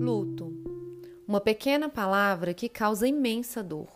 Luto. 0.00 0.52
Uma 1.26 1.40
pequena 1.40 1.88
palavra 1.88 2.54
que 2.54 2.68
causa 2.68 3.06
imensa 3.06 3.62
dor. 3.62 3.88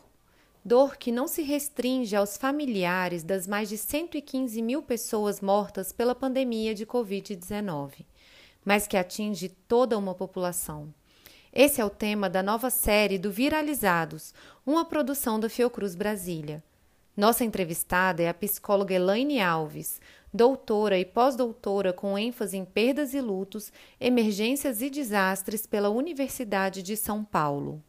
Dor 0.64 0.96
que 0.96 1.10
não 1.10 1.26
se 1.26 1.42
restringe 1.42 2.14
aos 2.14 2.36
familiares 2.36 3.22
das 3.22 3.46
mais 3.46 3.68
de 3.68 3.78
115 3.78 4.60
mil 4.60 4.82
pessoas 4.82 5.40
mortas 5.40 5.92
pela 5.92 6.14
pandemia 6.14 6.74
de 6.74 6.84
Covid-19, 6.84 8.04
mas 8.64 8.86
que 8.86 8.96
atinge 8.96 9.48
toda 9.66 9.96
uma 9.96 10.14
população. 10.14 10.92
Esse 11.52 11.80
é 11.80 11.84
o 11.84 11.90
tema 11.90 12.28
da 12.28 12.42
nova 12.42 12.68
série 12.70 13.18
do 13.18 13.30
Viralizados, 13.30 14.34
uma 14.66 14.84
produção 14.84 15.40
da 15.40 15.48
Fiocruz 15.48 15.94
Brasília. 15.94 16.62
Nossa 17.16 17.44
entrevistada 17.44 18.22
é 18.22 18.28
a 18.28 18.34
psicóloga 18.34 18.94
Elaine 18.94 19.40
Alves, 19.40 20.00
doutora 20.32 20.98
e 20.98 21.04
pós-doutora 21.04 21.92
com 21.92 22.18
ênfase 22.18 22.56
em 22.56 22.64
perdas 22.64 23.14
e 23.14 23.20
lutos, 23.20 23.72
emergências 24.00 24.82
e 24.82 24.90
desastres 24.90 25.66
pela 25.66 25.88
Universidade 25.88 26.82
de 26.82 26.96
São 26.96 27.24
Paulo. 27.24 27.82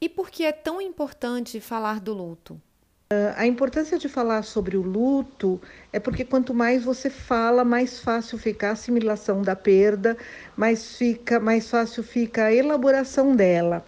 E 0.00 0.08
por 0.08 0.30
que 0.30 0.44
é 0.44 0.52
tão 0.52 0.80
importante 0.80 1.60
falar 1.60 2.00
do 2.00 2.12
luto? 2.12 2.60
A 3.36 3.46
importância 3.46 3.98
de 3.98 4.08
falar 4.08 4.42
sobre 4.42 4.74
o 4.74 4.82
luto 4.82 5.60
é 5.92 6.00
porque 6.00 6.24
quanto 6.24 6.54
mais 6.54 6.82
você 6.82 7.10
fala, 7.10 7.62
mais 7.62 8.00
fácil 8.00 8.38
fica 8.38 8.68
a 8.68 8.72
assimilação 8.72 9.42
da 9.42 9.54
perda, 9.54 10.16
mais 10.56 10.96
fica 10.96 11.38
mais 11.38 11.68
fácil 11.68 12.02
fica 12.02 12.44
a 12.44 12.54
elaboração 12.54 13.36
dela 13.36 13.84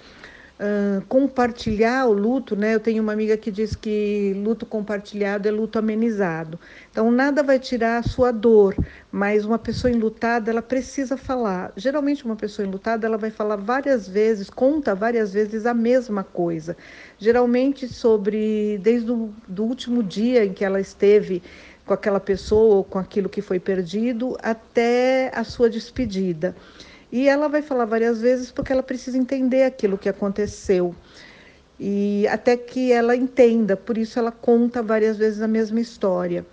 compartilhar 1.08 2.06
o 2.06 2.12
luto, 2.12 2.54
né? 2.54 2.74
Eu 2.74 2.80
tenho 2.80 3.02
uma 3.02 3.12
amiga 3.12 3.36
que 3.36 3.50
diz 3.50 3.74
que 3.74 4.32
luto 4.36 4.64
compartilhado 4.64 5.48
é 5.48 5.50
luto 5.50 5.78
amenizado. 5.78 6.58
Então 6.90 7.10
nada 7.10 7.42
vai 7.42 7.58
tirar 7.58 7.98
a 7.98 8.02
sua 8.02 8.30
dor, 8.30 8.76
mas 9.10 9.44
uma 9.44 9.58
pessoa 9.58 9.90
enlutada 9.90 10.50
ela 10.50 10.62
precisa 10.62 11.16
falar. 11.16 11.72
Geralmente 11.76 12.24
uma 12.24 12.36
pessoa 12.36 12.66
enlutada 12.66 13.06
ela 13.06 13.18
vai 13.18 13.30
falar 13.30 13.56
várias 13.56 14.08
vezes, 14.08 14.48
conta 14.48 14.94
várias 14.94 15.32
vezes 15.32 15.66
a 15.66 15.74
mesma 15.74 16.22
coisa. 16.22 16.76
Geralmente 17.18 17.88
sobre 17.88 18.78
desde 18.78 19.10
o 19.10 19.32
do 19.48 19.64
último 19.64 20.02
dia 20.02 20.44
em 20.44 20.52
que 20.52 20.64
ela 20.64 20.80
esteve 20.80 21.42
com 21.84 21.92
aquela 21.92 22.20
pessoa 22.20 22.76
ou 22.76 22.84
com 22.84 22.98
aquilo 22.98 23.28
que 23.28 23.42
foi 23.42 23.58
perdido 23.58 24.36
até 24.40 25.30
a 25.34 25.44
sua 25.44 25.68
despedida. 25.68 26.54
E 27.14 27.28
ela 27.28 27.48
vai 27.48 27.62
falar 27.62 27.84
várias 27.84 28.20
vezes 28.20 28.50
porque 28.50 28.72
ela 28.72 28.82
precisa 28.82 29.16
entender 29.16 29.62
aquilo 29.62 29.96
que 29.96 30.08
aconteceu. 30.08 30.92
E 31.78 32.26
até 32.26 32.56
que 32.56 32.90
ela 32.90 33.14
entenda, 33.14 33.76
por 33.76 33.96
isso 33.96 34.18
ela 34.18 34.32
conta 34.32 34.82
várias 34.82 35.16
vezes 35.16 35.40
a 35.40 35.46
mesma 35.46 35.80
história. 35.80 36.44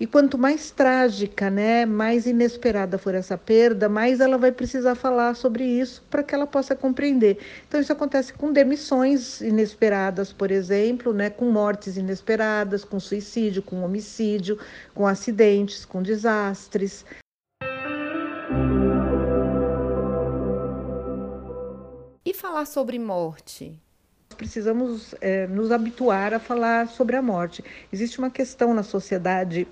E 0.00 0.06
quanto 0.06 0.38
mais 0.38 0.70
trágica, 0.70 1.50
né, 1.50 1.84
mais 1.84 2.24
inesperada 2.24 2.96
for 2.96 3.14
essa 3.14 3.36
perda, 3.36 3.86
mais 3.86 4.18
ela 4.18 4.38
vai 4.38 4.50
precisar 4.50 4.94
falar 4.94 5.36
sobre 5.36 5.62
isso 5.62 6.02
para 6.08 6.22
que 6.22 6.34
ela 6.34 6.46
possa 6.46 6.74
compreender. 6.74 7.36
Então 7.68 7.78
isso 7.78 7.92
acontece 7.92 8.32
com 8.32 8.50
demissões 8.50 9.42
inesperadas, 9.42 10.32
por 10.32 10.50
exemplo, 10.50 11.12
né, 11.12 11.28
com 11.28 11.50
mortes 11.50 11.98
inesperadas, 11.98 12.82
com 12.82 12.98
suicídio, 12.98 13.62
com 13.62 13.84
homicídio, 13.84 14.58
com 14.94 15.06
acidentes, 15.06 15.84
com 15.84 16.02
desastres. 16.02 17.04
Falar 22.52 22.66
sobre 22.66 22.98
morte? 22.98 23.80
Precisamos 24.36 25.14
é, 25.22 25.46
nos 25.46 25.72
habituar 25.72 26.34
a 26.34 26.38
falar 26.38 26.86
sobre 26.86 27.16
a 27.16 27.22
morte. 27.22 27.64
Existe 27.90 28.18
uma 28.18 28.30
questão 28.30 28.74
na 28.74 28.82
sociedade, 28.82 29.66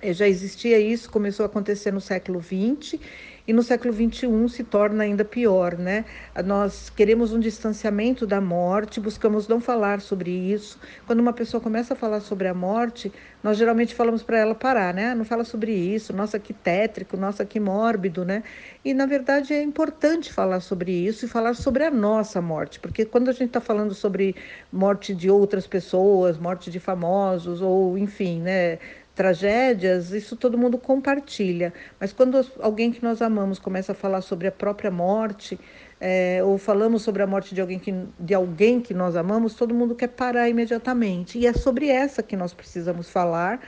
é, 0.00 0.12
já 0.12 0.26
existia 0.26 0.80
isso, 0.80 1.08
começou 1.08 1.44
a 1.44 1.46
acontecer 1.46 1.92
no 1.92 2.00
século 2.00 2.42
XX 2.42 2.98
e 3.46 3.52
no 3.52 3.62
século 3.62 3.92
XXI 3.92 4.48
se 4.48 4.64
torna 4.64 5.04
ainda 5.04 5.24
pior, 5.24 5.76
né? 5.76 6.04
Nós 6.44 6.90
queremos 6.90 7.32
um 7.32 7.40
distanciamento 7.40 8.26
da 8.26 8.40
morte, 8.40 9.00
buscamos 9.00 9.48
não 9.48 9.60
falar 9.60 10.00
sobre 10.00 10.30
isso. 10.30 10.78
Quando 11.06 11.20
uma 11.20 11.32
pessoa 11.32 11.60
começa 11.60 11.94
a 11.94 11.96
falar 11.96 12.20
sobre 12.20 12.48
a 12.48 12.54
morte, 12.54 13.12
nós 13.42 13.58
geralmente 13.58 13.94
falamos 13.94 14.22
para 14.22 14.38
ela 14.38 14.54
parar, 14.54 14.94
né? 14.94 15.14
Não 15.14 15.24
fala 15.24 15.44
sobre 15.44 15.72
isso, 15.72 16.12
nossa 16.12 16.38
que 16.38 16.52
tétrico, 16.52 17.16
nossa 17.16 17.44
que 17.44 17.58
mórbido, 17.58 18.24
né? 18.24 18.44
E 18.84 18.94
na 18.94 19.06
verdade 19.06 19.52
é 19.52 19.62
importante 19.62 20.32
falar 20.32 20.60
sobre 20.60 20.92
isso 20.92 21.24
e 21.24 21.28
falar 21.28 21.54
sobre 21.54 21.84
a 21.84 21.90
nossa 21.90 22.40
morte, 22.40 22.78
porque 22.78 23.04
quando 23.04 23.28
a 23.28 23.32
gente 23.32 23.48
está 23.48 23.60
falando 23.60 23.94
sobre 23.94 24.36
morte 24.72 25.14
de 25.14 25.28
outras 25.30 25.66
pessoas, 25.66 26.38
morte 26.38 26.70
de 26.70 26.78
famosos 26.78 27.60
ou 27.60 27.98
enfim, 27.98 28.40
né? 28.40 28.78
Tragédias, 29.14 30.10
isso 30.12 30.36
todo 30.36 30.56
mundo 30.56 30.78
compartilha. 30.78 31.72
Mas 32.00 32.12
quando 32.12 32.44
alguém 32.60 32.90
que 32.90 33.02
nós 33.02 33.20
amamos 33.20 33.58
começa 33.58 33.92
a 33.92 33.94
falar 33.94 34.22
sobre 34.22 34.48
a 34.48 34.52
própria 34.52 34.90
morte, 34.90 35.58
é, 36.00 36.42
ou 36.42 36.58
falamos 36.58 37.02
sobre 37.02 37.22
a 37.22 37.26
morte 37.26 37.54
de 37.54 37.60
alguém, 37.60 37.78
que, 37.78 37.94
de 38.18 38.34
alguém 38.34 38.80
que 38.80 38.94
nós 38.94 39.14
amamos, 39.14 39.54
todo 39.54 39.74
mundo 39.74 39.94
quer 39.94 40.08
parar 40.08 40.48
imediatamente. 40.48 41.38
E 41.38 41.46
é 41.46 41.52
sobre 41.52 41.88
essa 41.88 42.22
que 42.22 42.36
nós 42.36 42.52
precisamos 42.54 43.10
falar, 43.10 43.60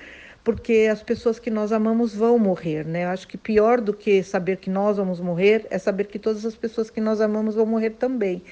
porque 0.43 0.89
as 0.91 1.03
pessoas 1.03 1.39
que 1.39 1.51
nós 1.51 1.73
amamos 1.73 2.15
vão 2.15 2.39
morrer, 2.39 2.85
né? 2.85 3.05
Eu 3.05 3.09
acho 3.11 3.29
que 3.29 3.39
pior 3.39 3.81
do 3.81 3.95
que 3.95 4.23
saber 4.23 4.57
que 4.57 4.69
nós 4.69 4.97
vamos 4.97 5.21
morrer 5.21 5.67
é 5.71 5.79
saber 5.79 6.05
que 6.05 6.19
todas 6.19 6.45
as 6.45 6.57
pessoas 6.57 6.91
que 6.91 7.01
nós 7.01 7.21
amamos 7.21 7.55
vão 7.55 7.67
morrer 7.67 7.91
também. 7.91 8.43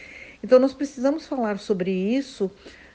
Então 0.42 0.58
nós 0.58 0.72
precisamos 0.74 1.26
falar 1.26 1.58
sobre 1.58 1.90
isso 1.90 2.50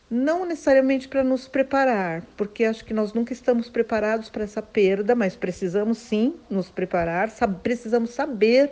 não 0.09 0.45
necessariamente 0.45 1.07
para 1.07 1.23
nos 1.23 1.47
preparar, 1.47 2.23
porque 2.37 2.63
acho 2.63 2.85
que 2.85 2.93
nós 2.93 3.13
nunca 3.13 3.33
estamos 3.33 3.69
preparados 3.69 4.29
para 4.29 4.43
essa 4.43 4.61
perda, 4.61 5.13
mas 5.13 5.35
precisamos 5.35 5.97
sim 5.97 6.35
nos 6.49 6.69
preparar, 6.69 7.29
precisamos 7.61 8.11
saber 8.11 8.71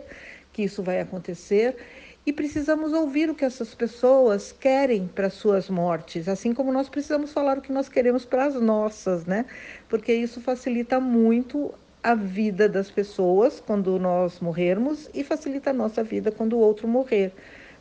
que 0.52 0.62
isso 0.62 0.82
vai 0.82 1.00
acontecer 1.00 1.76
e 2.24 2.32
precisamos 2.32 2.92
ouvir 2.92 3.28
o 3.28 3.34
que 3.34 3.44
essas 3.44 3.74
pessoas 3.74 4.50
querem 4.50 5.06
para 5.06 5.28
suas 5.28 5.68
mortes, 5.68 6.26
assim 6.26 6.54
como 6.54 6.72
nós 6.72 6.88
precisamos 6.88 7.32
falar 7.32 7.58
o 7.58 7.60
que 7.60 7.70
nós 7.70 7.88
queremos 7.88 8.24
para 8.24 8.46
as 8.46 8.54
nossas, 8.54 9.26
né? 9.26 9.44
Porque 9.88 10.12
isso 10.12 10.40
facilita 10.40 10.98
muito 10.98 11.72
a 12.02 12.14
vida 12.14 12.68
das 12.68 12.90
pessoas 12.90 13.60
quando 13.64 13.98
nós 13.98 14.40
morrermos 14.40 15.10
e 15.12 15.22
facilita 15.22 15.70
a 15.70 15.74
nossa 15.74 16.02
vida 16.02 16.32
quando 16.32 16.54
o 16.54 16.60
outro 16.60 16.88
morrer 16.88 17.32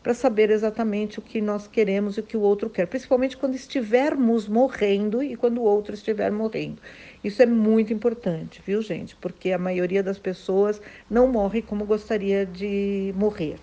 para 0.06 0.14
saber 0.14 0.52
exatamente 0.52 1.18
o 1.18 1.22
que 1.24 1.42
nós 1.42 1.66
queremos 1.66 2.16
e 2.16 2.20
o 2.20 2.24
que 2.24 2.38
o 2.38 2.42
outro 2.42 2.70
quer, 2.70 2.86
principalmente 2.86 3.36
quando 3.36 3.56
estivermos 3.56 4.48
morrendo 4.48 5.24
e 5.24 5.36
quando 5.36 5.58
o 5.58 5.64
outro 5.64 5.96
estiver 5.96 6.32
morrendo. 6.32 6.80
Isso 7.24 7.42
é 7.42 7.46
muito 7.48 7.92
importante, 7.92 8.62
viu, 8.64 8.84
gente? 8.84 9.16
Porque 9.16 9.52
a 9.52 9.58
maioria 9.58 10.04
das 10.04 10.20
pessoas 10.20 10.80
não 11.10 11.28
morre 11.28 11.64
como 11.64 11.86
gostaria 11.86 12.46
de 12.46 13.16
morrer. 13.18 13.56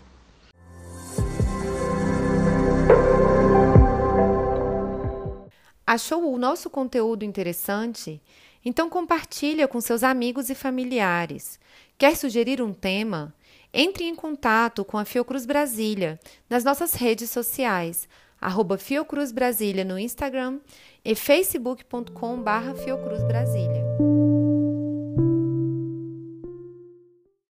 Achou 5.87 6.35
o 6.35 6.39
nosso 6.39 6.69
conteúdo 6.69 7.25
interessante? 7.25 8.21
Então 8.65 8.91
compartilha 8.91 9.69
com 9.69 9.81
seus 9.81 10.03
amigos 10.03 10.51
e 10.51 10.57
familiares. 10.57 11.61
Quer 11.97 12.17
sugerir 12.17 12.61
um 12.61 12.73
tema? 12.73 13.33
Entre 13.73 14.05
em 14.05 14.15
contato 14.15 14.85
com 14.85 14.99
a 14.99 15.05
Fiocruz 15.05 15.47
Brasília 15.47 16.21
nas 16.49 16.63
nossas 16.63 16.93
redes 16.93 17.31
sociais, 17.31 18.07
arroba 18.39 18.77
Fiocruz 18.77 19.33
Brasília 19.33 19.85
no 19.85 19.99
Instagram 19.99 20.61
e 21.03 21.15
facebook.com 21.15 22.43
barra 22.43 22.75
Fiocruz 22.75 23.23
Brasília. 23.23 23.83